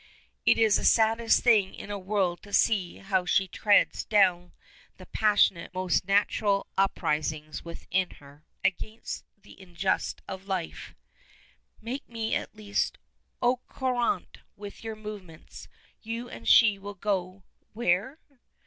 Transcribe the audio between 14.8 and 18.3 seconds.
your movements, you and she will go where?"